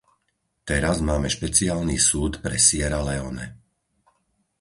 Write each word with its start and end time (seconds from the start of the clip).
Teraz 0.69 0.97
máme 1.09 1.29
Špeciálny 1.37 1.97
súd 2.09 2.33
pre 2.43 2.55
Sierra 2.67 3.01
Leone. 3.09 3.45